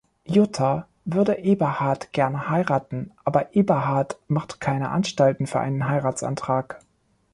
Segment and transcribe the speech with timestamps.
[0.25, 6.79] Jutta würde Eberhard gerne heiraten, aber Eberhard macht keine Anstalten für einen Heiratsantrag.